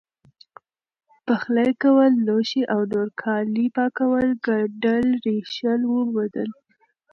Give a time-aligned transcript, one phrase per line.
[1.25, 6.49] پخلی کول لوښي او نور کالي پاکول، ګنډل، رېشل، ووبدل،